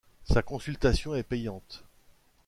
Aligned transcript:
Sa 0.23 0.41
consultation 0.41 1.13
est 1.13 1.21
payante. 1.21 1.83